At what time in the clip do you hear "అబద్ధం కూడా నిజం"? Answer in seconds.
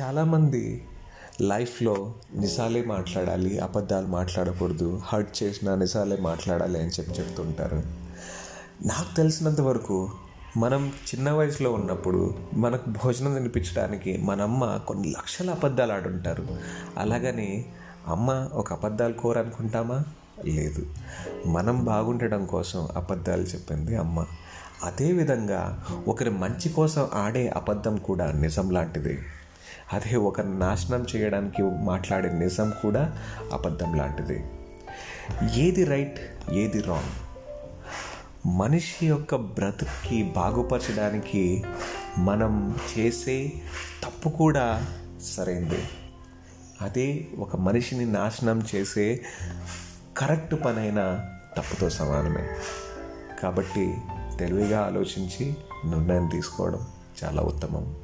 27.48-28.70